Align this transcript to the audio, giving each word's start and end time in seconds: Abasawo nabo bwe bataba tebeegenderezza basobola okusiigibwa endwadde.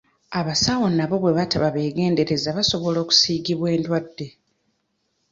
Abasawo 0.39 0.85
nabo 0.97 1.15
bwe 1.21 1.35
bataba 1.37 1.67
tebeegenderezza 1.73 2.49
basobola 2.57 2.97
okusiigibwa 3.03 3.67
endwadde. 3.75 4.27